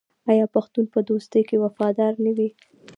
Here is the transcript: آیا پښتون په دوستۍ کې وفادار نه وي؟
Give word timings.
آیا 0.31 0.45
پښتون 0.55 0.85
په 0.93 0.99
دوستۍ 1.09 1.41
کې 1.49 1.57
وفادار 1.63 2.13
نه 2.25 2.31
وي؟ 2.37 2.49